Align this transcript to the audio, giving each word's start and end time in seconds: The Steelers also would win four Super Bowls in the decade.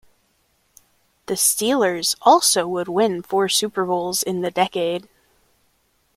The 1.27 1.35
Steelers 1.35 2.15
also 2.23 2.67
would 2.67 2.87
win 2.87 3.21
four 3.21 3.47
Super 3.49 3.85
Bowls 3.85 4.23
in 4.23 4.41
the 4.41 4.49
decade. 4.49 5.07